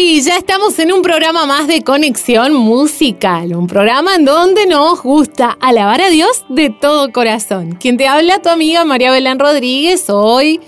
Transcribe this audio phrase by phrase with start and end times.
[0.00, 5.02] Sí, ya estamos en un programa más de conexión musical, un programa en donde nos
[5.02, 7.72] gusta alabar a Dios de todo corazón.
[7.72, 10.58] Quien te habla, tu amiga María Belén Rodríguez, hoy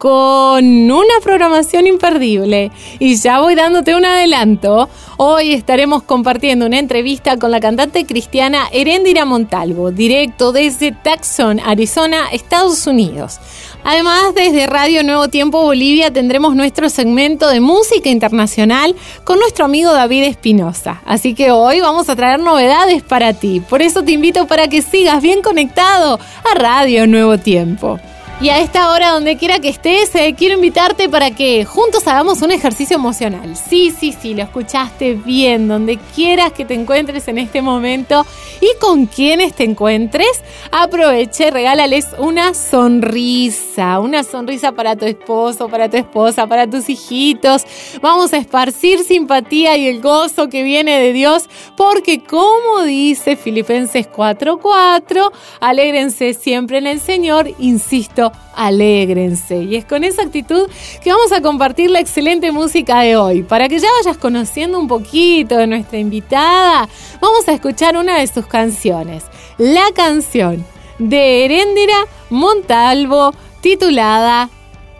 [0.00, 2.70] con una programación imperdible.
[2.98, 4.88] Y ya voy dándote un adelanto.
[5.18, 12.30] Hoy estaremos compartiendo una entrevista con la cantante cristiana Erendira Montalvo, directo desde Tucson, Arizona,
[12.32, 13.40] Estados Unidos.
[13.84, 19.92] Además, desde Radio Nuevo Tiempo Bolivia tendremos nuestro segmento de música internacional con nuestro amigo
[19.92, 21.02] David Espinosa.
[21.04, 23.60] Así que hoy vamos a traer novedades para ti.
[23.60, 26.18] Por eso te invito para que sigas bien conectado
[26.50, 28.00] a Radio Nuevo Tiempo.
[28.42, 32.40] Y a esta hora, donde quiera que estés, eh, quiero invitarte para que juntos hagamos
[32.40, 33.54] un ejercicio emocional.
[33.54, 38.24] Sí, sí, sí, lo escuchaste bien, donde quieras que te encuentres en este momento
[38.62, 45.90] y con quienes te encuentres, aproveche regálales una sonrisa, una sonrisa para tu esposo, para
[45.90, 47.66] tu esposa, para tus hijitos.
[48.00, 51.44] Vamos a esparcir simpatía y el gozo que viene de Dios,
[51.76, 59.62] porque como dice Filipenses 4:4, alégrense siempre en el Señor, insisto alégrense.
[59.62, 60.68] Y es con esa actitud
[61.02, 63.42] que vamos a compartir la excelente música de hoy.
[63.42, 66.88] Para que ya vayas conociendo un poquito de nuestra invitada,
[67.20, 69.24] vamos a escuchar una de sus canciones.
[69.58, 70.64] La canción
[70.98, 74.48] de Heréndira Montalvo titulada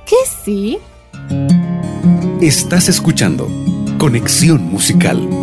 [0.07, 0.79] ¿Qué sí?
[2.41, 3.49] Estás escuchando
[3.99, 5.40] Conexión Musical.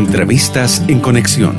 [0.00, 1.54] Entrevistas en Conexión.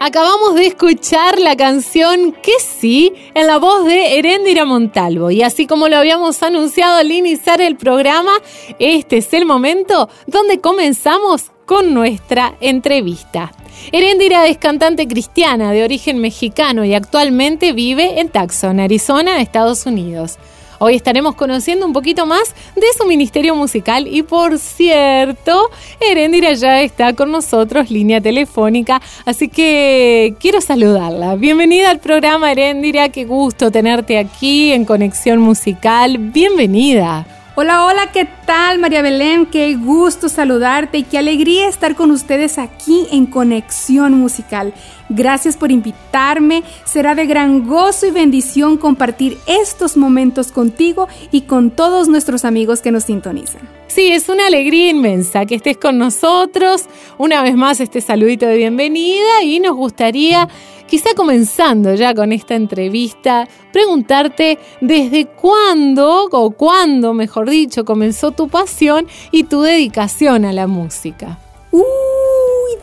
[0.00, 5.30] Acabamos de escuchar la canción Que sí en la voz de Heréndira Montalvo.
[5.30, 8.32] Y así como lo habíamos anunciado al iniciar el programa,
[8.78, 13.52] este es el momento donde comenzamos con nuestra entrevista.
[13.92, 20.38] Heréndira es cantante cristiana de origen mexicano y actualmente vive en Tucson, Arizona, Estados Unidos.
[20.78, 25.70] Hoy estaremos conociendo un poquito más de su ministerio musical y por cierto,
[26.00, 31.36] Erendira ya está con nosotros, línea telefónica, así que quiero saludarla.
[31.36, 36.18] Bienvenida al programa Erendira, qué gusto tenerte aquí en Conexión Musical.
[36.18, 37.26] Bienvenida.
[37.58, 39.46] Hola, hola, ¿qué tal María Belén?
[39.46, 44.74] Qué gusto saludarte y qué alegría estar con ustedes aquí en Conexión Musical.
[45.08, 46.62] Gracias por invitarme.
[46.84, 52.80] Será de gran gozo y bendición compartir estos momentos contigo y con todos nuestros amigos
[52.80, 53.68] que nos sintonizan.
[53.86, 56.86] Sí, es una alegría inmensa que estés con nosotros.
[57.18, 60.48] Una vez más este saludito de bienvenida y nos gustaría
[60.86, 68.48] quizá comenzando ya con esta entrevista, preguntarte desde cuándo, o cuándo, mejor dicho, comenzó tu
[68.48, 71.38] pasión y tu dedicación a la música.
[71.72, 71.82] Uy,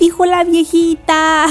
[0.04, 1.46] dijo la viejita.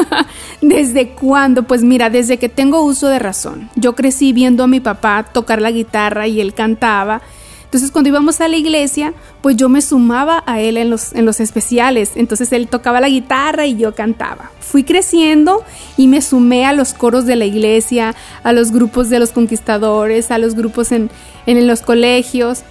[0.60, 1.64] ¿Desde cuándo?
[1.64, 3.68] Pues mira, desde que tengo uso de razón.
[3.74, 7.20] Yo crecí viendo a mi papá tocar la guitarra y él cantaba
[7.66, 9.12] entonces cuando íbamos a la iglesia,
[9.42, 12.12] pues yo me sumaba a él en los, en los especiales.
[12.14, 14.50] Entonces él tocaba la guitarra y yo cantaba.
[14.60, 15.64] Fui creciendo
[15.96, 18.14] y me sumé a los coros de la iglesia,
[18.44, 21.10] a los grupos de los conquistadores, a los grupos en,
[21.46, 22.62] en los colegios.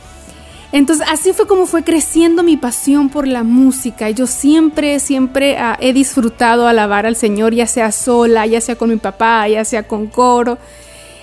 [0.75, 4.09] Entonces así fue como fue creciendo mi pasión por la música.
[4.09, 8.89] Yo siempre, siempre ah, he disfrutado alabar al Señor, ya sea sola, ya sea con
[8.89, 10.57] mi papá, ya sea con coro.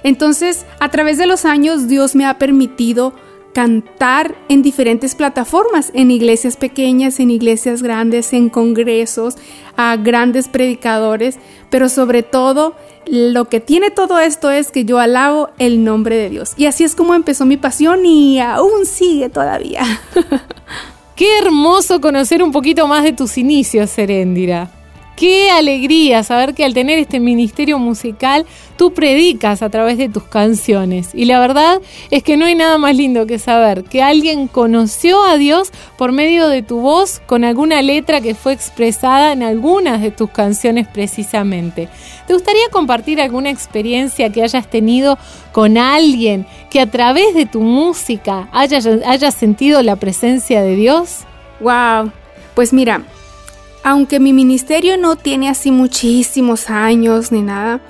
[0.05, 3.13] Entonces, a través de los años, Dios me ha permitido
[3.53, 9.37] cantar en diferentes plataformas, en iglesias pequeñas, en iglesias grandes, en congresos,
[9.77, 11.39] a grandes predicadores,
[11.71, 12.75] pero sobre todo
[13.07, 16.53] lo que tiene todo esto es que yo alabo el nombre de Dios.
[16.57, 19.83] Y así es como empezó mi pasión y aún sigue todavía.
[21.17, 24.82] Qué hermoso conocer un poquito más de tus inicios, Serendira.
[25.17, 30.25] Qué alegría saber que al tener este ministerio musical tú predicas a través de tus
[30.25, 31.11] canciones.
[31.15, 31.81] Y la verdad
[32.11, 36.13] es que no hay nada más lindo que saber que alguien conoció a Dios por
[36.13, 40.89] medio de tu voz con alguna letra que fue expresada en algunas de tus canciones
[40.89, 41.89] precisamente.
[42.27, 45.19] ¿Te gustaría compartir alguna experiencia que hayas tenido
[45.53, 51.21] con alguien que a través de tu música hayas haya sentido la presencia de Dios?
[51.61, 52.11] Wow,
[52.55, 53.03] pues mira,
[53.83, 57.81] aunque mi ministerio no tiene así muchísimos años ni nada,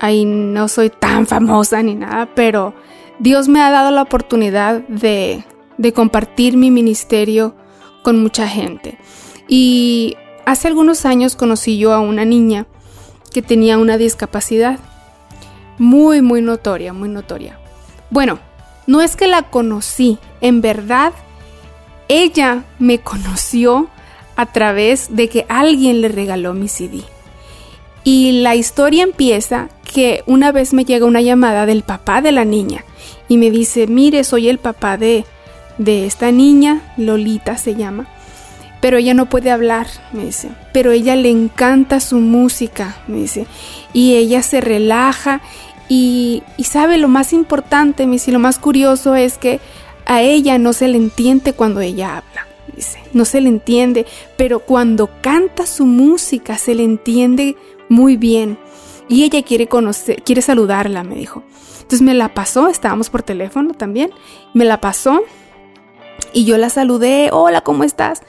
[0.00, 2.74] ahí no soy tan famosa ni nada, pero
[3.18, 5.44] Dios me ha dado la oportunidad de,
[5.78, 7.54] de compartir mi ministerio
[8.02, 8.98] con mucha gente.
[9.48, 12.66] Y hace algunos años conocí yo a una niña
[13.32, 14.78] que tenía una discapacidad
[15.78, 17.58] muy, muy notoria, muy notoria.
[18.10, 18.38] Bueno,
[18.86, 21.12] no es que la conocí, en verdad,
[22.08, 23.88] ella me conoció
[24.36, 27.02] a través de que alguien le regaló mi CD.
[28.04, 32.44] Y la historia empieza que una vez me llega una llamada del papá de la
[32.44, 32.84] niña
[33.28, 35.24] y me dice, mire, soy el papá de,
[35.78, 38.06] de esta niña, Lolita se llama,
[38.80, 43.46] pero ella no puede hablar, me dice, pero ella le encanta su música, me dice,
[43.92, 45.40] y ella se relaja
[45.88, 49.60] y, y sabe lo más importante, me dice, lo más curioso es que
[50.04, 52.55] a ella no se le entiende cuando ella habla
[53.12, 54.06] no se le entiende,
[54.36, 57.56] pero cuando canta su música se le entiende
[57.88, 58.58] muy bien.
[59.08, 61.42] Y ella quiere conocer, quiere saludarla, me dijo.
[61.76, 64.10] Entonces me la pasó, estábamos por teléfono también,
[64.54, 65.22] me la pasó
[66.32, 68.22] y yo la saludé, hola, ¿cómo estás?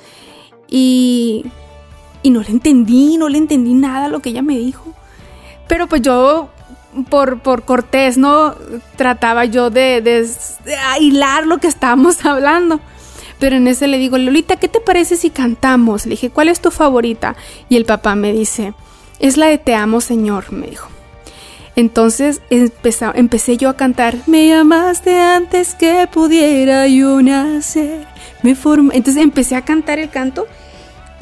[0.68, 1.46] Y,
[2.22, 4.94] y no le entendí, no le entendí nada lo que ella me dijo.
[5.68, 6.50] Pero pues yo,
[7.10, 8.56] por, por cortés, ¿no?
[8.96, 10.28] Trataba yo de, de,
[11.46, 12.80] lo que estábamos hablando.
[13.40, 16.06] Pero en ese le digo, Lolita, ¿qué te parece si cantamos?
[16.06, 17.36] Le dije, ¿cuál es tu favorita?
[17.70, 18.74] Y el papá me dice,
[19.20, 20.90] es la de Te amo, Señor, me dijo.
[21.76, 28.08] Entonces empecé yo a cantar, me llamaste antes que pudiera yo nacer.
[28.42, 30.48] Me Entonces empecé a cantar el canto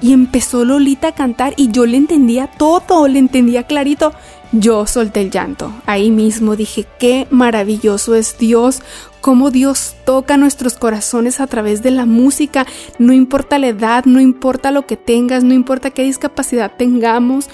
[0.01, 4.13] y empezó Lolita a cantar y yo le entendía todo, le entendía clarito.
[4.57, 5.73] Yo solté el llanto.
[5.85, 8.81] Ahí mismo dije, qué maravilloso es Dios,
[9.19, 12.65] cómo Dios toca nuestros corazones a través de la música.
[12.97, 17.49] No importa la edad, no importa lo que tengas, no importa qué discapacidad tengamos.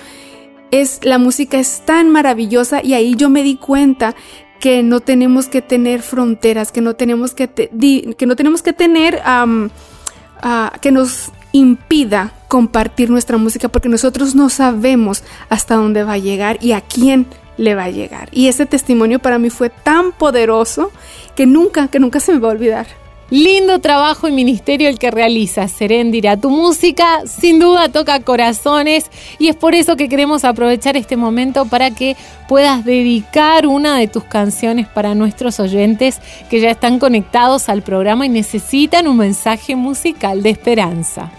[0.70, 4.16] Es, la música es tan maravillosa y ahí yo me di cuenta
[4.60, 9.20] que no tenemos que tener fronteras, que no tenemos que, que, no tenemos que tener
[10.82, 16.58] que nos impida compartir nuestra música porque nosotros no sabemos hasta dónde va a llegar
[16.60, 18.28] y a quién le va a llegar.
[18.34, 20.92] Y ese testimonio para mí fue tan poderoso
[21.34, 22.88] que nunca, que nunca se me va a olvidar.
[23.30, 26.36] Lindo trabajo y ministerio el que realiza Serendira.
[26.36, 29.06] Tu música sin duda toca corazones
[29.40, 32.18] y es por eso que queremos aprovechar este momento para que
[32.50, 38.26] puedas dedicar una de tus canciones para nuestros oyentes que ya están conectados al programa
[38.26, 41.32] y necesitan un mensaje musical de esperanza.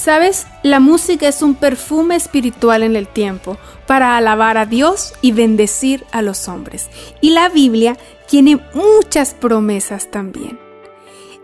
[0.00, 5.32] Sabes, la música es un perfume espiritual en el tiempo para alabar a Dios y
[5.32, 6.88] bendecir a los hombres.
[7.20, 10.58] Y la Biblia tiene muchas promesas también.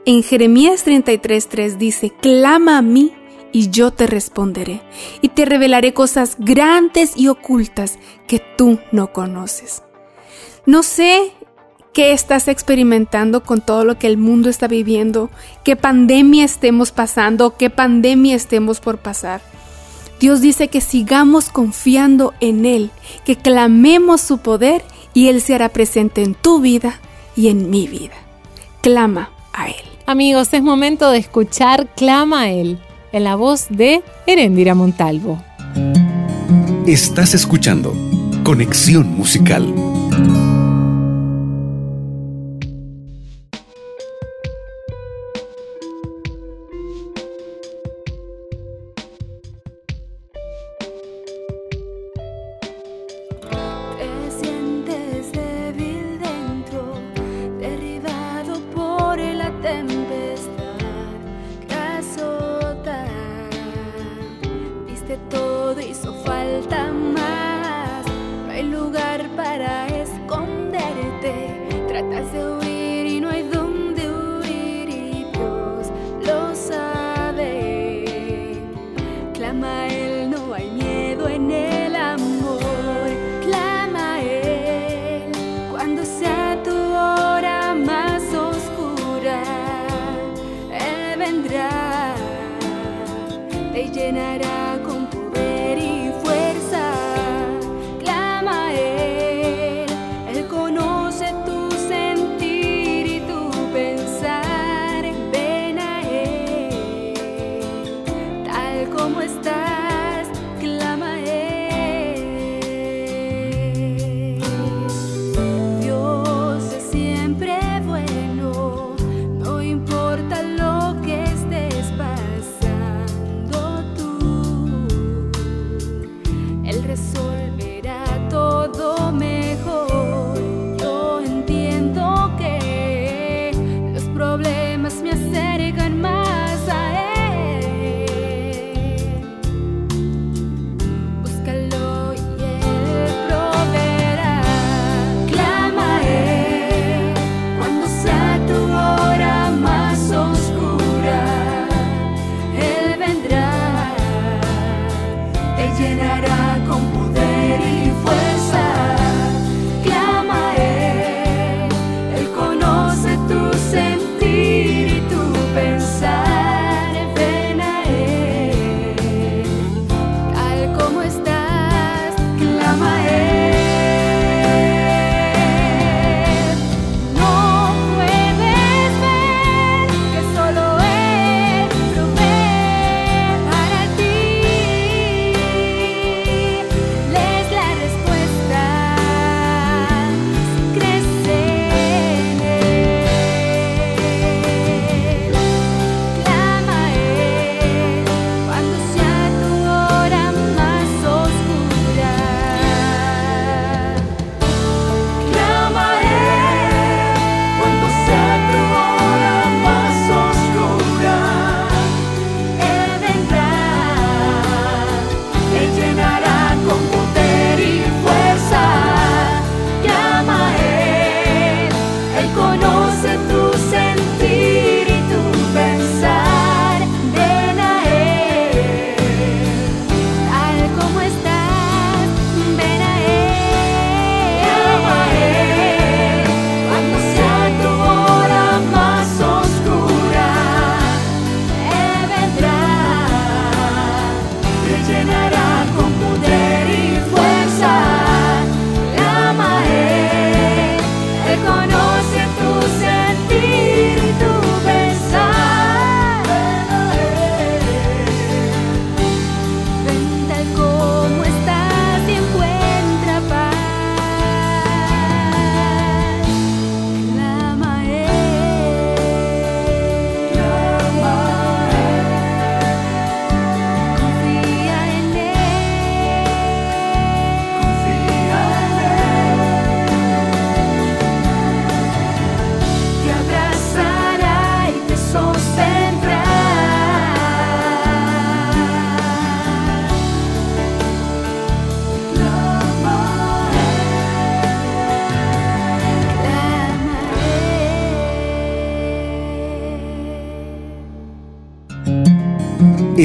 [0.06, 3.12] En Jeremías 33:3 dice, clama a mí
[3.52, 4.80] y yo te responderé,
[5.20, 9.82] y te revelaré cosas grandes y ocultas que tú no conoces.
[10.64, 11.30] No sé
[11.96, 15.30] qué estás experimentando con todo lo que el mundo está viviendo,
[15.64, 19.40] qué pandemia estemos pasando, qué pandemia estemos por pasar.
[20.20, 22.90] Dios dice que sigamos confiando en Él,
[23.24, 24.84] que clamemos su poder
[25.14, 27.00] y Él se hará presente en tu vida
[27.34, 28.16] y en mi vida.
[28.82, 29.86] Clama a Él.
[30.04, 32.78] Amigos, es momento de escuchar Clama a Él,
[33.12, 35.42] en la voz de Herendira Montalvo.
[36.86, 37.94] Estás escuchando
[38.44, 39.72] Conexión Musical.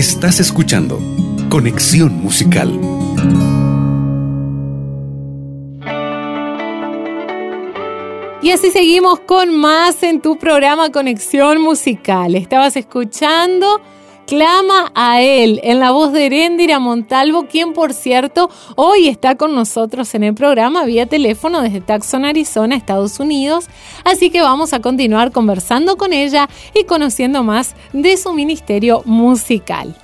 [0.01, 0.99] Estás escuchando
[1.47, 2.71] Conexión Musical.
[8.41, 12.33] Y así seguimos con más en tu programa Conexión Musical.
[12.33, 13.79] Estabas escuchando
[14.31, 19.53] Clama a Él en la voz de Erendira Montalvo, quien por cierto hoy está con
[19.53, 23.65] nosotros en el programa vía teléfono desde Tucson, Arizona, Estados Unidos.
[24.05, 29.97] Así que vamos a continuar conversando con ella y conociendo más de su ministerio musical.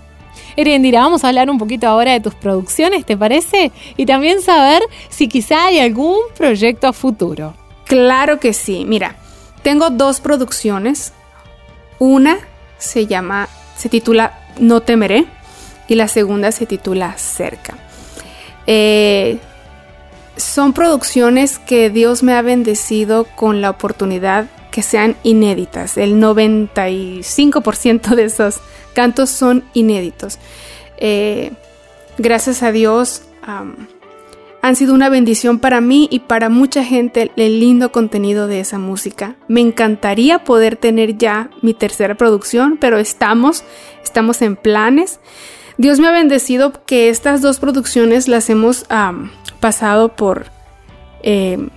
[0.57, 3.71] Erendira, vamos a hablar un poquito ahora de tus producciones, ¿te parece?
[3.95, 7.53] Y también saber si quizá hay algún proyecto a futuro.
[7.85, 8.83] Claro que sí.
[8.85, 9.15] Mira,
[9.63, 11.13] tengo dos producciones.
[11.97, 12.39] Una
[12.77, 15.25] se llama, se titula No temeré
[15.87, 17.77] y la segunda se titula Cerca.
[18.65, 19.37] Eh,
[20.35, 25.97] son producciones que Dios me ha bendecido con la oportunidad que sean inéditas.
[25.97, 28.59] El 95% de esos
[28.93, 30.37] cantos son inéditos.
[30.97, 31.51] Eh,
[32.17, 33.23] gracias a Dios
[34.61, 38.77] han sido una bendición para mí y para mucha gente el lindo contenido de esa
[38.77, 39.35] música.
[39.47, 43.63] Me encantaría poder tener ya mi tercera producción, pero estamos,
[44.03, 45.19] estamos en planes.
[45.77, 48.85] Dios me ha bendecido que estas dos producciones las hemos
[49.59, 50.47] pasado por
[51.21, 51.69] em,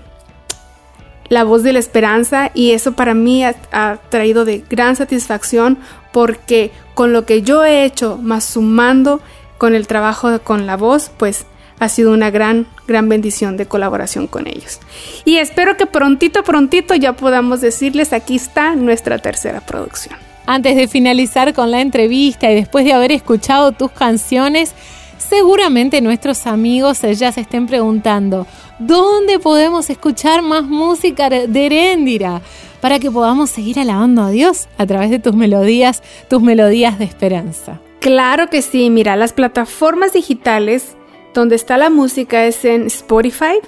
[1.29, 5.79] la voz de la esperanza y eso para mí ha, ha, traído de gran satisfacción
[6.13, 9.21] porque con lo que yo he hecho, más sumando
[9.59, 11.45] con el trabajo con la voz, pues
[11.81, 14.79] ha sido una gran, gran bendición de colaboración con ellos.
[15.25, 20.15] Y espero que prontito, prontito ya podamos decirles, aquí está nuestra tercera producción.
[20.47, 24.75] Antes de finalizar con la entrevista y después de haber escuchado tus canciones,
[25.19, 28.47] seguramente nuestros amigos ya se estén preguntando,
[28.79, 32.43] ¿dónde podemos escuchar más música de Heréndira?
[32.83, 37.05] Para que podamos seguir alabando a Dios a través de tus melodías, tus melodías de
[37.05, 37.79] esperanza.
[38.01, 40.97] Claro que sí, mira, las plataformas digitales
[41.35, 43.59] donde está la música es en Spotify,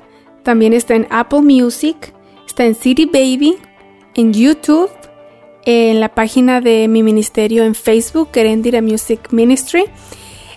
[0.43, 2.15] también está en Apple Music,
[2.47, 3.57] está en City Baby,
[4.15, 4.91] en YouTube,
[5.65, 9.85] en la página de mi ministerio en Facebook, Erendira Music Ministry.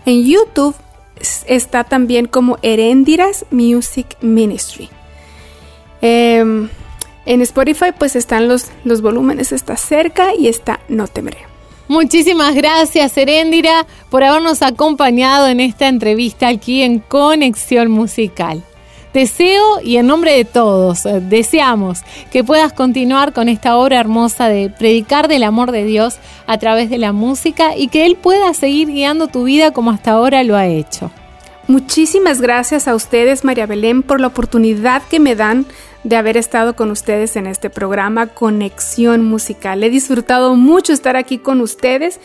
[0.05, 0.75] En YouTube
[1.47, 4.89] está también como Erendiras Music Ministry.
[6.01, 6.69] Em,
[7.25, 11.54] en Spotify pues están los, los volúmenes, está cerca y está No Temeré.
[11.87, 18.63] Muchísimas gracias, Heréndira, por habernos acompañado en esta entrevista aquí en Conexión Musical.
[19.13, 21.99] Deseo y en nombre de todos, eh, deseamos
[22.31, 26.17] que puedas continuar con esta obra hermosa de predicar del amor de Dios
[26.47, 30.11] a través de la música y que Él pueda seguir guiando tu vida como hasta
[30.11, 31.11] ahora lo ha hecho.
[31.67, 35.65] Muchísimas gracias a ustedes, María Belén, por la oportunidad que me dan
[36.03, 39.83] de haber estado con ustedes en este programa Conexión Musical.
[39.83, 42.19] He disfrutado mucho estar aquí con ustedes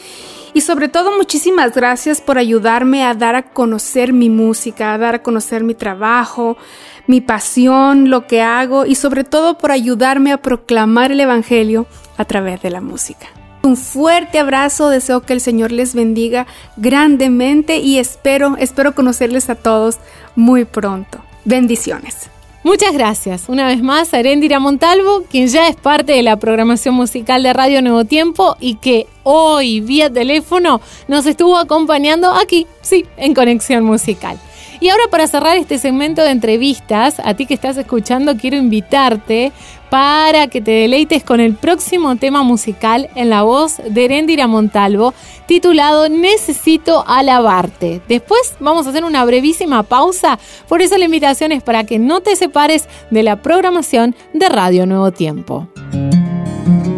[0.53, 5.15] y sobre todo muchísimas gracias por ayudarme a dar a conocer mi música, a dar
[5.15, 6.59] a conocer mi trabajo,
[7.07, 11.87] mi pasión, lo que hago y sobre todo por ayudarme a proclamar el Evangelio
[12.19, 13.40] a través de la música.
[13.63, 16.47] Un fuerte abrazo, deseo que el Señor les bendiga
[16.77, 19.99] grandemente y espero, espero conocerles a todos
[20.35, 21.21] muy pronto.
[21.45, 22.31] Bendiciones.
[22.63, 27.43] Muchas gracias una vez más a Montalvo, quien ya es parte de la programación musical
[27.43, 33.35] de Radio Nuevo Tiempo y que hoy vía teléfono nos estuvo acompañando aquí, sí, en
[33.35, 34.39] Conexión Musical.
[34.81, 39.53] Y ahora para cerrar este segmento de entrevistas, a ti que estás escuchando, quiero invitarte
[39.91, 45.13] para que te deleites con el próximo tema musical en la voz de Erendira Montalvo,
[45.47, 48.01] titulado Necesito alabarte.
[48.09, 52.21] Después vamos a hacer una brevísima pausa, por eso la invitación es para que no
[52.21, 55.69] te separes de la programación de Radio Nuevo Tiempo.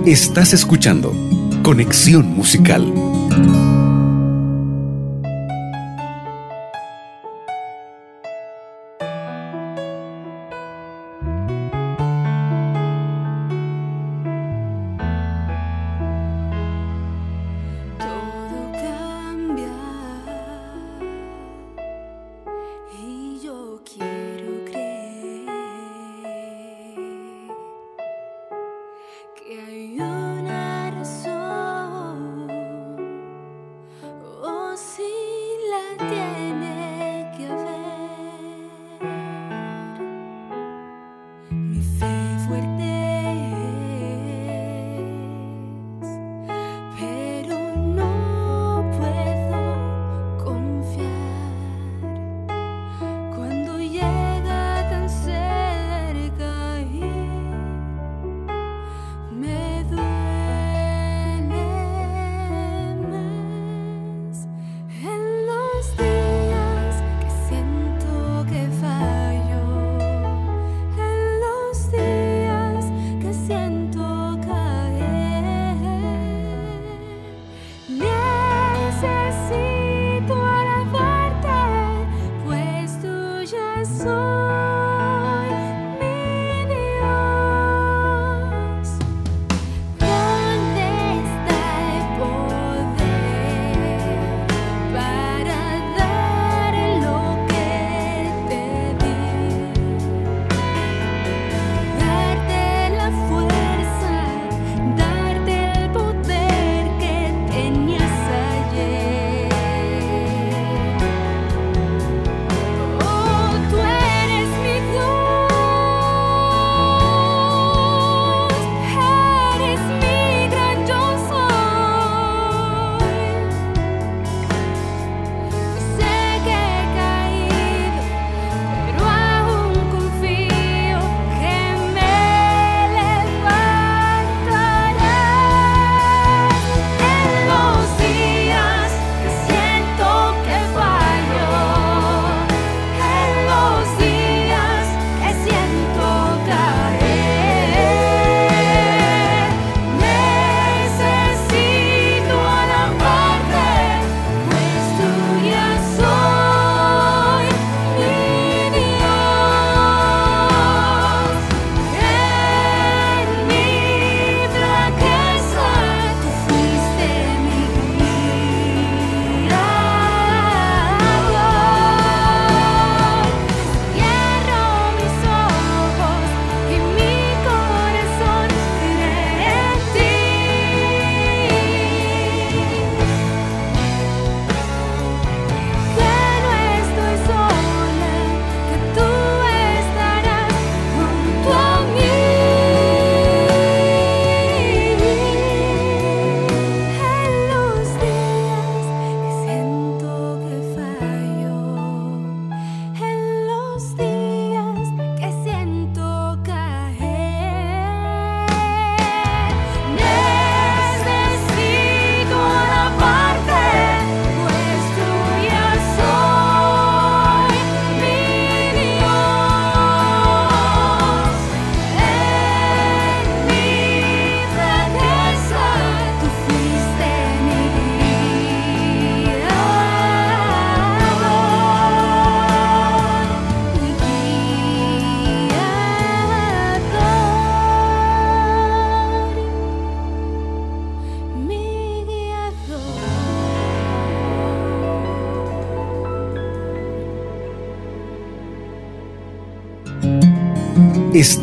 [0.05, 1.13] Estás escuchando
[1.63, 3.12] Conexión Musical.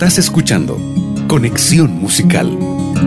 [0.02, 0.80] Estás escuchando
[1.28, 2.58] Conexión Musical.
[2.58, 3.04] Nuevo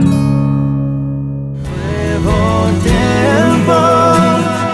[2.84, 3.72] tiempo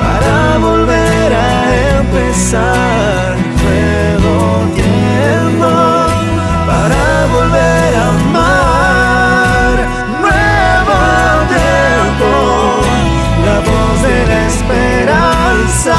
[0.01, 3.37] para volver a empezar.
[3.63, 5.71] Nuevo tiempo
[6.67, 9.77] para volver a amar.
[10.21, 10.99] Nuevo
[11.55, 12.31] tiempo,
[13.47, 15.95] la voz de la esperanza.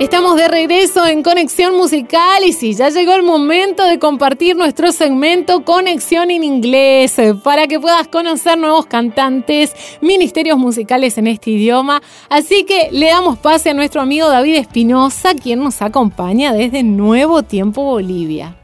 [0.00, 4.92] Estamos de regreso en Conexión Musical y sí, ya llegó el momento de compartir nuestro
[4.92, 11.50] segmento Conexión en Inglés eh, para que puedas conocer nuevos cantantes, ministerios musicales en este
[11.50, 12.00] idioma.
[12.30, 17.42] Así que le damos pase a nuestro amigo David Espinosa, quien nos acompaña desde Nuevo
[17.42, 18.56] Tiempo Bolivia.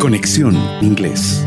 [0.00, 1.44] Conexión Inglés.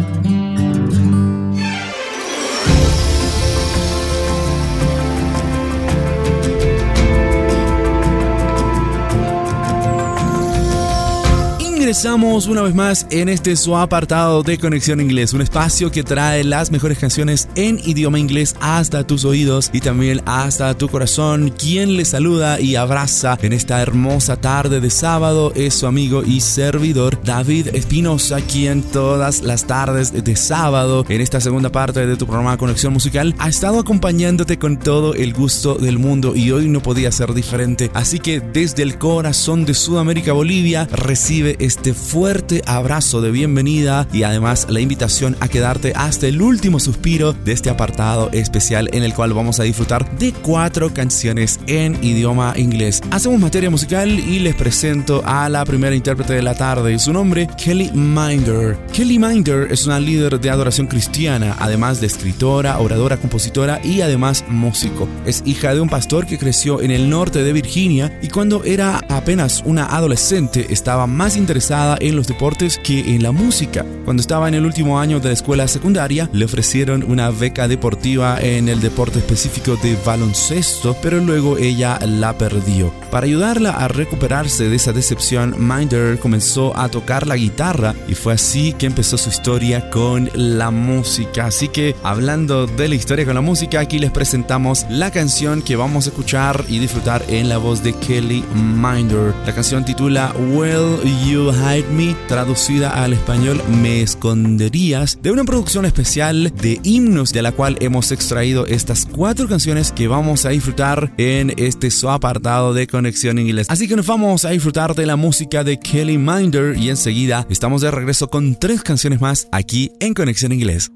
[11.90, 16.44] Ingresamos una vez más en este su apartado de Conexión Inglés, un espacio que trae
[16.44, 21.50] las mejores canciones en idioma inglés hasta tus oídos y también hasta tu corazón.
[21.50, 26.42] Quien le saluda y abraza en esta hermosa tarde de sábado es su amigo y
[26.42, 32.28] servidor David Espinosa, quien todas las tardes de sábado en esta segunda parte de tu
[32.28, 36.84] programa Conexión Musical ha estado acompañándote con todo el gusto del mundo y hoy no
[36.84, 37.90] podía ser diferente.
[37.96, 44.06] Así que desde el corazón de Sudamérica, Bolivia, recibe este este fuerte abrazo de bienvenida
[44.12, 49.04] y además la invitación a quedarte hasta el último suspiro de este apartado especial en
[49.04, 53.02] el cual vamos a disfrutar de cuatro canciones en idioma inglés.
[53.12, 57.00] Hacemos materia musical y les presento a la primera intérprete de la tarde.
[57.00, 58.78] Su nombre, Kelly Minder.
[58.92, 64.44] Kelly Minder es una líder de adoración cristiana, además de escritora, oradora, compositora y además
[64.50, 65.08] músico.
[65.26, 69.00] Es hija de un pastor que creció en el norte de Virginia y cuando era
[69.08, 73.86] apenas una adolescente estaba más interesada en los deportes que en la música.
[74.04, 78.40] Cuando estaba en el último año de la escuela secundaria, le ofrecieron una beca deportiva
[78.42, 82.92] en el deporte específico de baloncesto, pero luego ella la perdió.
[83.12, 88.34] Para ayudarla a recuperarse de esa decepción, Minder comenzó a tocar la guitarra y fue
[88.34, 91.46] así que empezó su historia con la música.
[91.46, 95.76] Así que hablando de la historia con la música, aquí les presentamos la canción que
[95.76, 99.36] vamos a escuchar y disfrutar en la voz de Kelly Minder.
[99.46, 105.86] La canción titula Will You Hide Me, traducida al español Me Esconderías, de una producción
[105.86, 111.14] especial de himnos de la cual hemos extraído estas cuatro canciones que vamos a disfrutar
[111.18, 113.68] en este su apartado de Conexión Inglés.
[113.70, 117.82] Así que nos vamos a disfrutar de la música de Kelly Minder y enseguida estamos
[117.82, 120.92] de regreso con tres canciones más aquí en Conexión Inglés.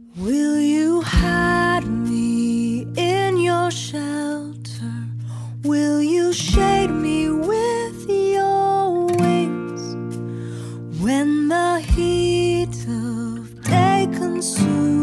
[14.44, 15.03] soon.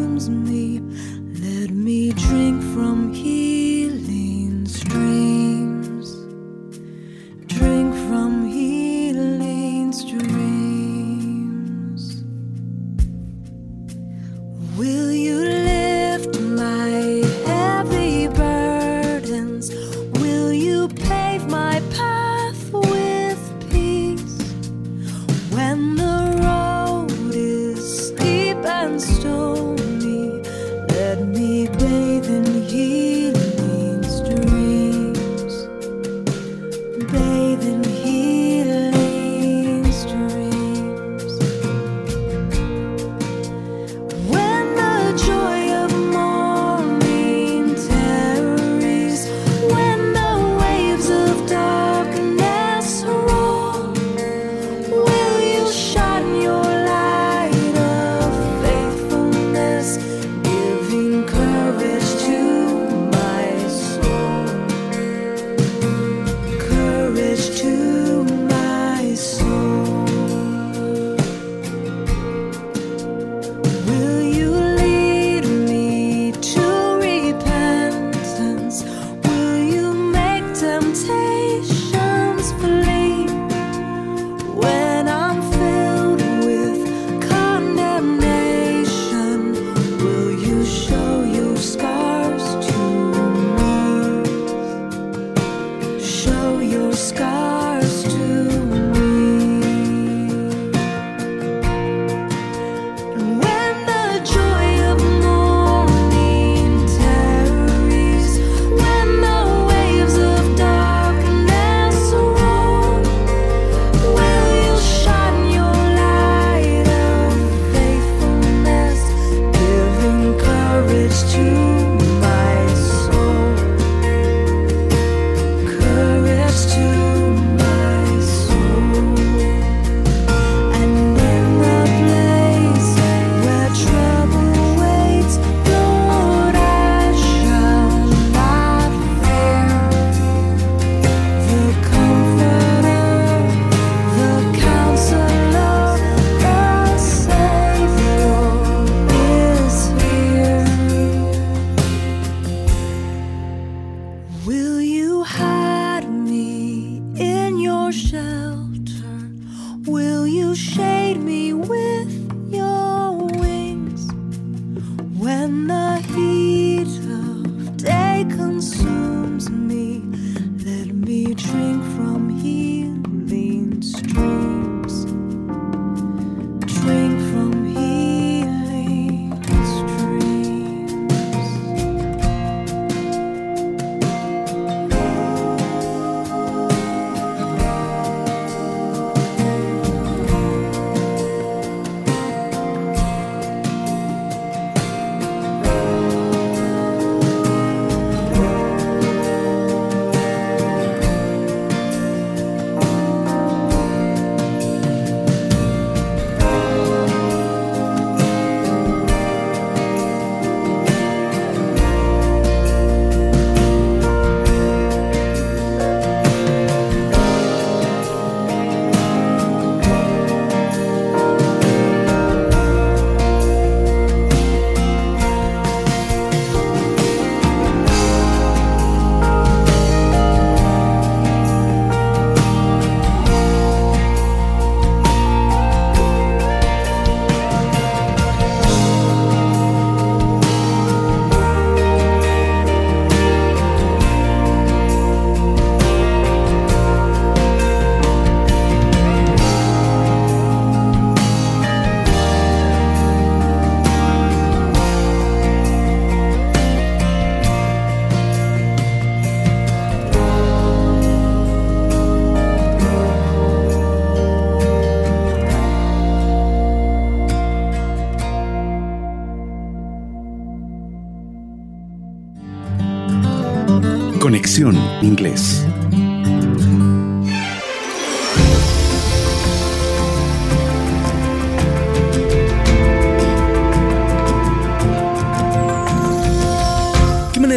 [274.40, 275.69] Conexión Inglés.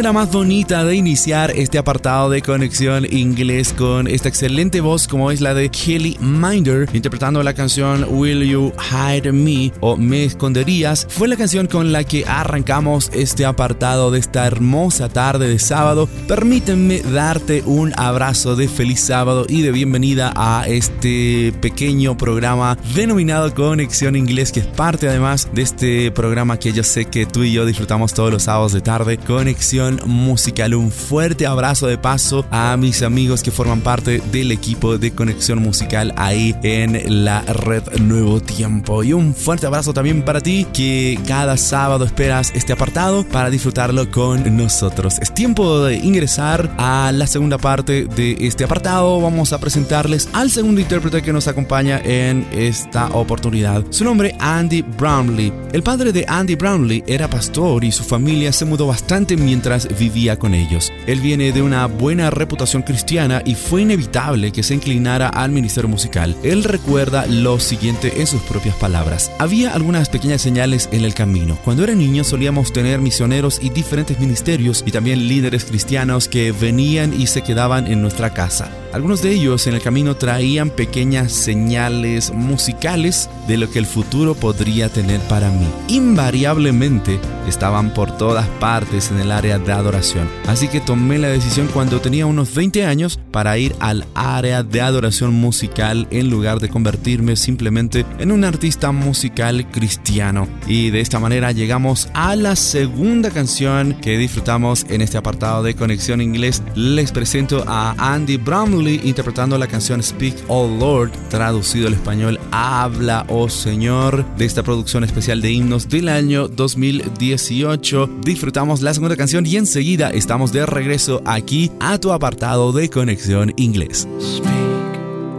[0.04, 5.30] Manera más bonita de iniciar este apartado de conexión inglés con esta excelente voz como
[5.30, 11.06] es la de Kelly Minder interpretando la canción Will You Hide Me o Me Esconderías.
[11.08, 16.06] Fue la canción con la que arrancamos este apartado de esta hermosa tarde de sábado.
[16.28, 23.54] Permítanme darte un abrazo de feliz sábado y de bienvenida a este pequeño programa denominado
[23.54, 27.52] Conexión Inglés que es parte además de este programa que yo sé que tú y
[27.52, 29.16] yo disfrutamos todos los sábados de tarde.
[29.16, 30.74] Conexión musical.
[30.74, 35.60] Un fuerte abrazo de paso a mis amigos que forman parte del equipo de conexión
[35.60, 39.02] musical ahí en la red Nuevo Tiempo.
[39.02, 44.10] Y un fuerte abrazo también para ti que cada sábado esperas este apartado para disfrutarlo
[44.10, 45.18] con nosotros.
[45.20, 49.20] Es tiempo de ingresar a la segunda parte de este apartado.
[49.20, 53.84] Vamos a presentarles al segundo intérprete que nos acompaña en esta oportunidad.
[53.90, 55.52] Su nombre Andy Brownlee.
[55.72, 60.38] El padre de Andy Brownlee era pastor y su familia se mudó bastante mientras vivía
[60.38, 60.92] con ellos.
[61.06, 65.88] Él viene de una buena reputación cristiana y fue inevitable que se inclinara al ministerio
[65.88, 66.36] musical.
[66.42, 69.30] Él recuerda lo siguiente en sus propias palabras.
[69.38, 71.58] Había algunas pequeñas señales en el camino.
[71.64, 77.18] Cuando era niño solíamos tener misioneros y diferentes ministerios y también líderes cristianos que venían
[77.18, 78.70] y se quedaban en nuestra casa.
[78.92, 84.34] Algunos de ellos en el camino traían pequeñas señales musicales de lo que el futuro
[84.34, 85.66] podría tener para mí.
[85.88, 87.18] Invariablemente
[87.48, 90.28] estaban por todas partes en el área de adoración.
[90.46, 94.80] Así que tomé la decisión cuando tenía unos 20 años para ir al área de
[94.80, 100.48] adoración musical en lugar de convertirme simplemente en un artista musical cristiano.
[100.66, 105.74] Y de esta manera llegamos a la segunda canción que disfrutamos en este apartado de
[105.74, 106.62] Conexión Inglés.
[106.74, 113.26] Les presento a Andy Bromley interpretando la canción Speak Oh Lord, traducido al español Habla
[113.28, 118.20] Oh Señor, de esta producción especial de himnos del año 2018.
[118.22, 123.54] Disfrutamos la segunda canción y enseguida estamos de regreso aquí a tu apartado de Conexión
[123.56, 124.06] Inglés.
[124.20, 124.52] Speak,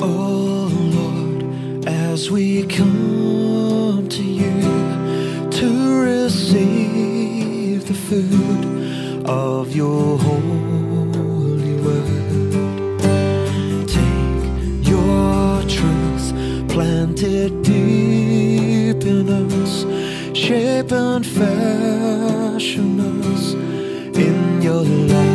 [0.01, 4.49] oh Lord, as we come to you
[5.51, 12.51] to receive the food of your holy word.
[13.85, 16.33] Take your truth
[16.69, 19.85] planted deep in us,
[20.33, 22.99] shape and fashion
[23.31, 23.74] us
[24.65, 25.29] your likeness,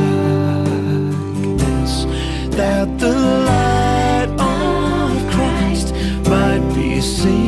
[2.57, 3.13] that the
[3.47, 5.95] light of Christ
[6.29, 7.40] might be seen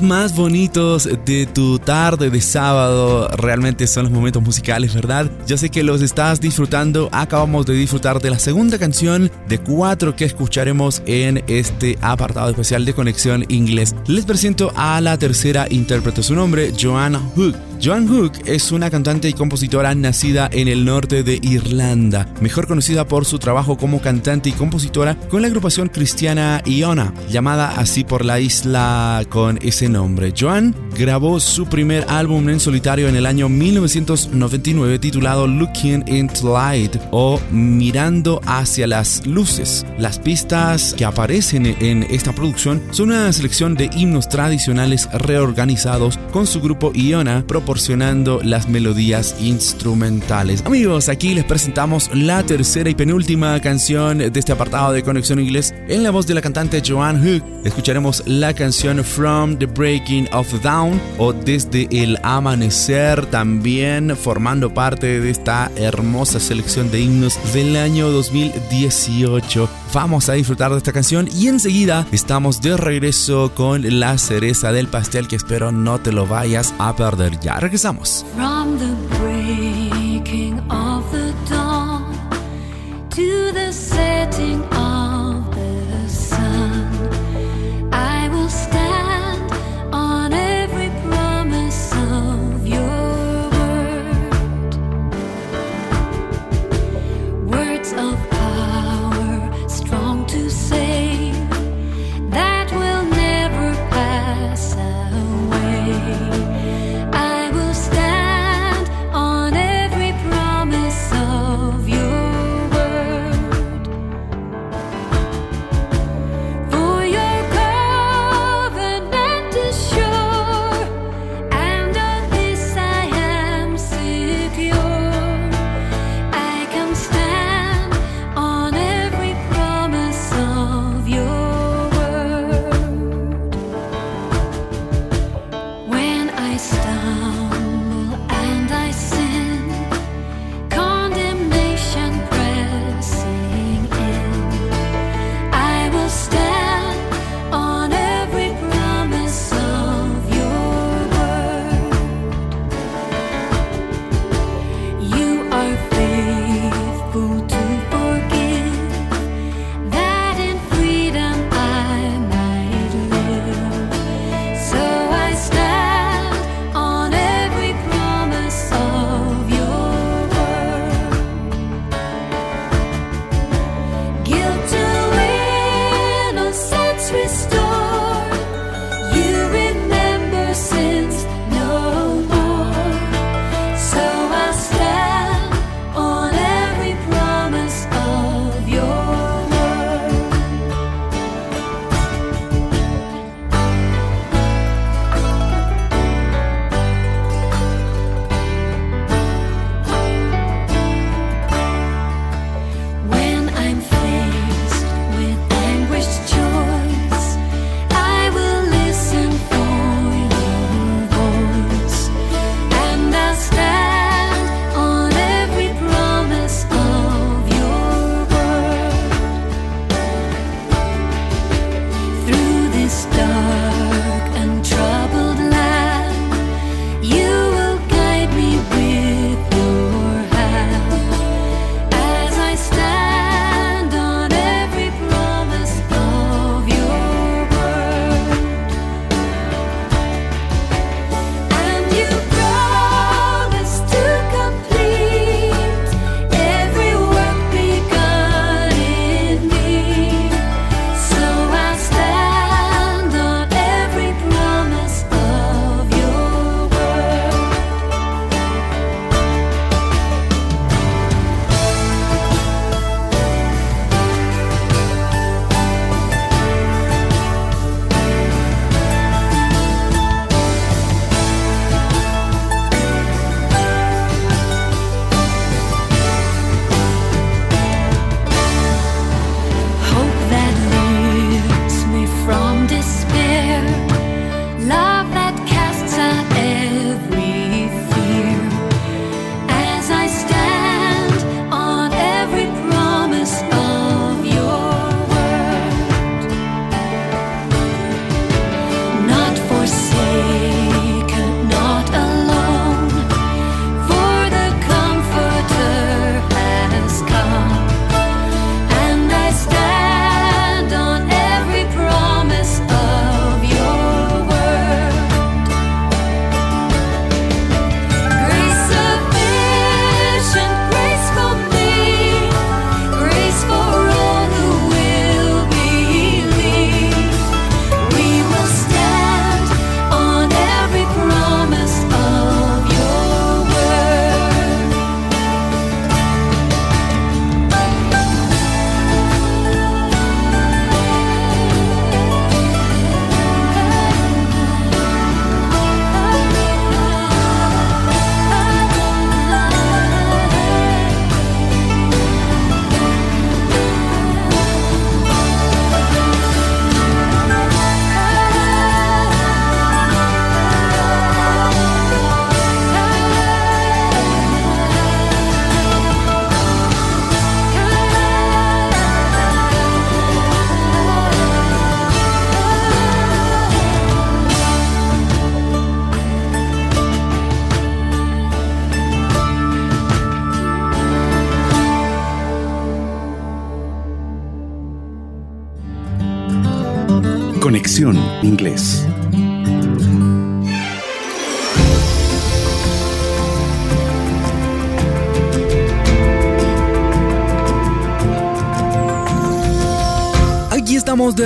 [0.00, 5.30] momentos más bonitos de tu tarde de sábado realmente son los momentos musicales, ¿verdad?
[5.46, 7.08] Ya sé que los estás disfrutando.
[7.12, 12.84] Acabamos de disfrutar de la segunda canción de cuatro que escucharemos en este apartado especial
[12.84, 13.94] de Conexión Inglés.
[14.06, 16.22] Les presento a la tercera intérprete.
[16.22, 17.54] Su nombre, Joanna Hook.
[17.82, 23.06] Joan Hook es una cantante y compositora nacida en el norte de Irlanda, mejor conocida
[23.06, 28.24] por su trabajo como cantante y compositora con la agrupación cristiana Iona, llamada así por
[28.24, 30.32] la isla con ese nombre.
[30.38, 36.96] Joan grabó su primer álbum en solitario en el año 1999 titulado Looking into Light
[37.10, 39.84] o Mirando hacia las luces.
[39.98, 46.46] Las pistas que aparecen en esta producción son una selección de himnos tradicionales reorganizados con
[46.46, 50.62] su grupo Iona proporcionando las melodías instrumentales.
[50.66, 55.74] Amigos, aquí les presentamos la tercera y penúltima canción de este apartado de Conexión Inglés
[55.88, 57.42] en la voz de la cantante Joanne Hook.
[57.64, 65.20] Escucharemos la canción From the Breaking of Dawn o Desde el Amanecer, también formando parte
[65.20, 69.83] de esta hermosa selección de himnos del año 2018.
[69.94, 74.88] Vamos a disfrutar de esta canción y enseguida estamos de regreso con la cereza del
[74.88, 77.38] pastel que espero no te lo vayas a perder.
[77.38, 78.26] Ya regresamos.
[78.34, 78.92] From the
[80.68, 82.12] of the dawn
[83.10, 84.93] to the setting of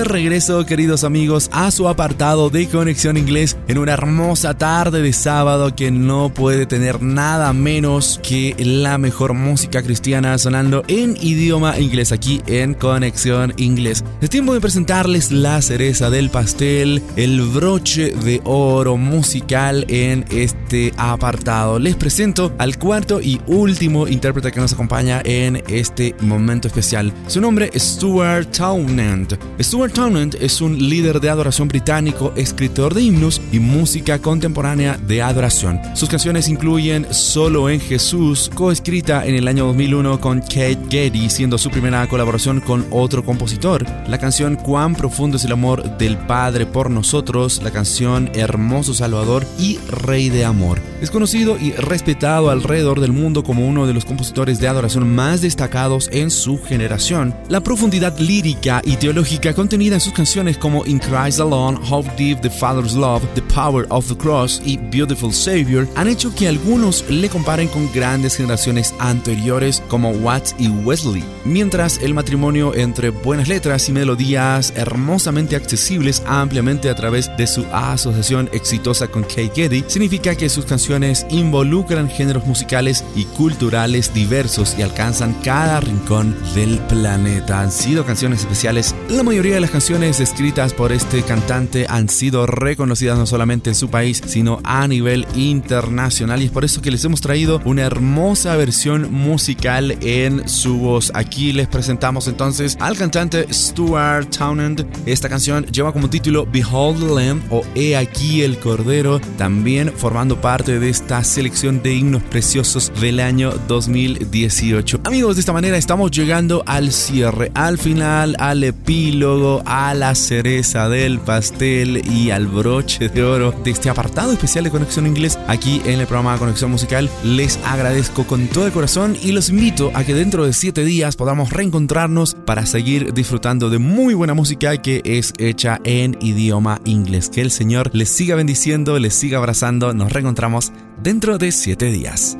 [0.08, 5.74] regreso, queridos amigos, a su apartado de Conexión Inglés en una hermosa tarde de sábado
[5.76, 12.12] que no puede tener nada menos que la mejor música cristiana sonando en idioma inglés
[12.12, 14.04] aquí en Conexión Inglés.
[14.20, 20.92] Es tiempo de presentarles la cereza del pastel, el broche de oro musical en este
[20.96, 21.78] apartado.
[21.78, 27.12] Les presento al cuarto y último intérprete que nos acompaña en este momento especial.
[27.26, 29.38] Su nombre es Stuart Townend.
[29.60, 35.22] Stuart Townend es un líder de adoración británico, escritor de himnos y música contemporánea de
[35.22, 35.80] adoración.
[35.94, 41.58] Sus canciones incluyen Solo en Jesús, coescrita en el año 2001 con Kate Getty, siendo
[41.58, 43.84] su primera colaboración con otro compositor.
[44.06, 49.44] La canción Cuán profundo es el amor del Padre por nosotros, la canción Hermoso Salvador
[49.58, 50.78] y Rey de Amor.
[51.00, 55.40] Es conocido y respetado alrededor del mundo como uno de los compositores de adoración más
[55.40, 57.34] destacados en su generación.
[57.48, 62.40] La profundidad lírica y teológica contenida en sus canciones como In Christ Alone, How Deep
[62.40, 67.08] the Father's Love, The Power of the Cross y Beautiful Savior han hecho que algunos
[67.08, 73.48] le comparen con grandes generaciones anteriores como Watts y Wesley, mientras el matrimonio entre buenas
[73.48, 79.84] letras y melodías hermosamente accesibles ampliamente a través de su asociación exitosa con Kate Getty
[79.86, 86.78] significa que sus canciones involucran géneros musicales y culturales diversos y alcanzan cada rincón del
[86.80, 87.60] planeta.
[87.60, 92.46] Han sido canciones especiales la mayoría de las canciones escritas por este cantante han sido
[92.46, 96.90] reconocidas no solamente en su país, sino a nivel internacional y es por eso que
[96.90, 101.12] les hemos traído una hermosa versión musical en su voz.
[101.14, 104.84] Aquí les presentamos entonces al cantante Stuart Townend.
[105.06, 110.40] Esta canción lleva como título Behold the Lamb o He aquí el Cordero, también formando
[110.40, 115.02] parte de esta selección de himnos preciosos del año 2018.
[115.04, 120.88] Amigos, de esta manera estamos llegando al cierre, al final, al epílogo, a la cereza
[120.88, 125.82] del pastel y al broche de oro de este apartado especial de Conexión Inglés aquí
[125.84, 127.10] en el programa Conexión Musical.
[127.22, 131.16] Les agradezco con todo el corazón y los invito a que dentro de 7 días
[131.16, 137.28] podamos reencontrarnos para seguir disfrutando de muy buena música que es hecha en idioma inglés.
[137.28, 139.92] Que el Señor les siga bendiciendo, les siga abrazando.
[139.92, 142.38] Nos reencontramos dentro de 7 días.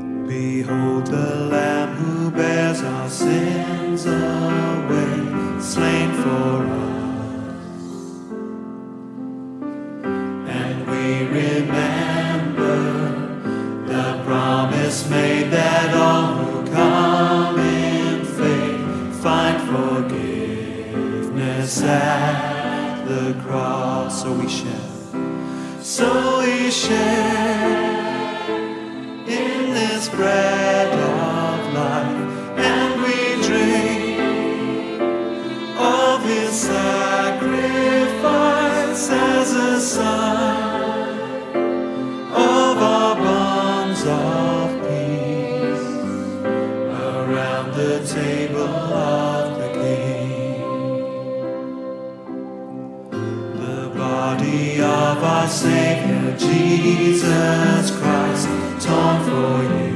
[6.29, 6.78] Behold.
[11.39, 12.75] Remember
[13.87, 21.01] the promise made that all who come in faith find forgiveness
[21.83, 24.21] at the cross.
[24.21, 24.91] So we share,
[25.81, 27.87] so we share
[29.27, 32.31] in this bread of life,
[32.69, 33.17] and we
[33.47, 34.19] drink
[35.77, 37.49] of His sacrifice
[39.09, 40.78] as a sign
[55.19, 58.47] of our Savior Jesus Christ,
[58.79, 59.88] torn for you.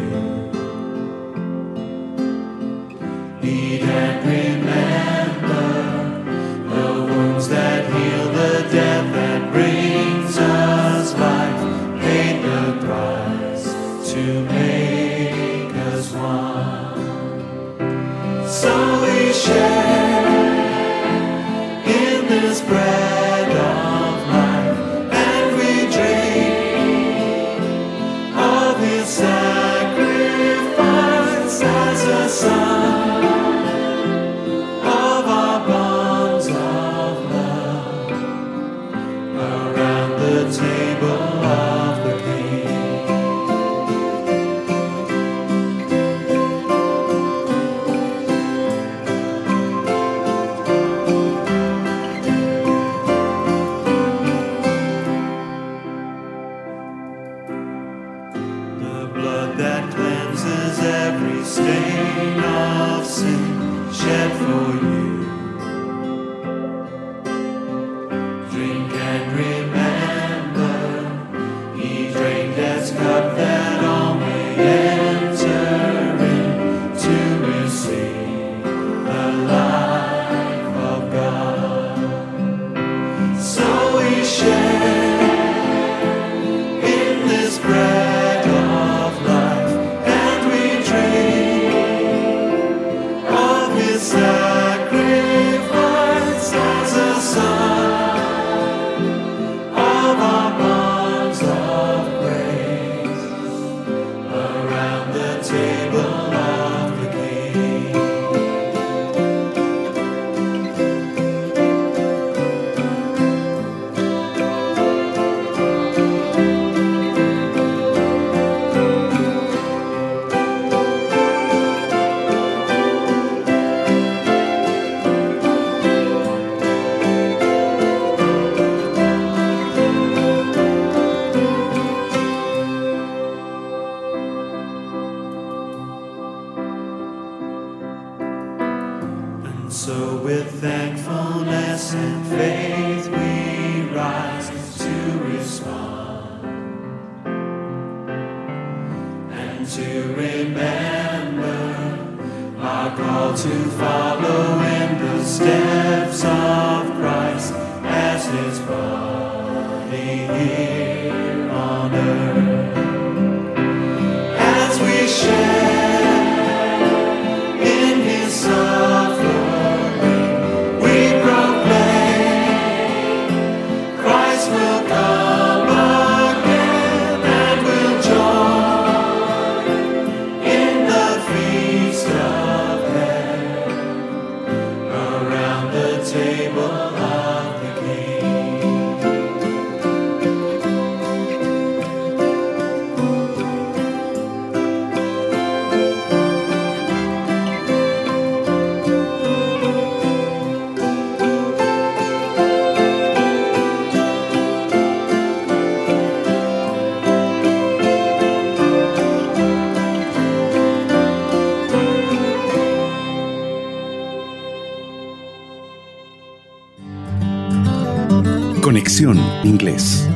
[219.44, 220.08] Inglés.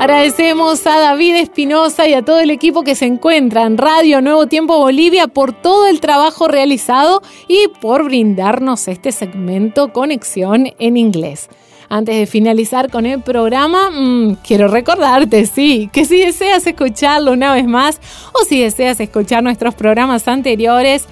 [0.00, 4.46] Agradecemos a David Espinosa y a todo el equipo que se encuentra en Radio Nuevo
[4.46, 11.50] Tiempo Bolivia por todo el trabajo realizado y por brindarnos este segmento Conexión en Inglés.
[11.90, 17.52] Antes de finalizar con el programa, mmm, quiero recordarte, sí, que si deseas escucharlo una
[17.52, 18.00] vez más
[18.32, 21.06] o si deseas escuchar nuestros programas anteriores,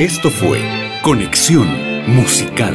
[0.00, 0.60] Esto fue
[1.02, 1.68] Conexión
[2.06, 2.74] Musical.